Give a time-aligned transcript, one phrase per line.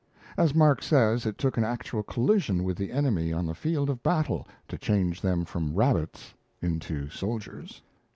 [0.35, 4.01] As Mark says, it took an actual collision with the enemy on the field of
[4.01, 7.83] battle to change them from rabbits into soldiers.